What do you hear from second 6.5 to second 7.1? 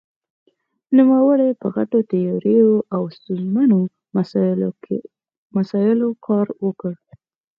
وکړ.